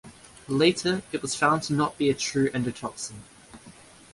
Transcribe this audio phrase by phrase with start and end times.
[0.47, 3.17] Later, it was found to not be a true endotoxin.